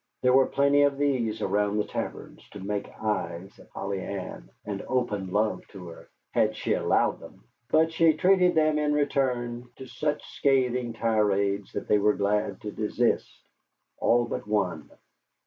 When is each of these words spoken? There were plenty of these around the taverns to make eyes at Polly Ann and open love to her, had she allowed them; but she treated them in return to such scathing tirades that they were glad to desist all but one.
There 0.23 0.33
were 0.33 0.47
plenty 0.47 0.81
of 0.81 0.97
these 0.97 1.43
around 1.43 1.77
the 1.77 1.83
taverns 1.83 2.49
to 2.53 2.59
make 2.59 2.89
eyes 2.99 3.59
at 3.59 3.69
Polly 3.69 4.01
Ann 4.01 4.49
and 4.65 4.81
open 4.87 5.31
love 5.31 5.61
to 5.67 5.89
her, 5.89 6.09
had 6.31 6.55
she 6.55 6.73
allowed 6.73 7.19
them; 7.19 7.43
but 7.69 7.91
she 7.91 8.13
treated 8.13 8.55
them 8.55 8.79
in 8.79 8.93
return 8.93 9.69
to 9.75 9.85
such 9.85 10.23
scathing 10.25 10.93
tirades 10.93 11.73
that 11.73 11.87
they 11.87 11.99
were 11.99 12.15
glad 12.15 12.61
to 12.61 12.71
desist 12.71 13.29
all 13.99 14.25
but 14.25 14.47
one. 14.47 14.89